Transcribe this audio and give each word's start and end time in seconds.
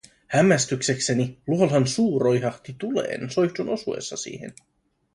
Hämmästyksekseni 0.27 1.39
luolan 1.47 1.87
suu 1.87 2.19
roihahti 2.19 2.75
tuleen 2.79 3.29
soihdun 3.29 3.69
osuessa 3.69 4.17
siihen. 4.17 4.53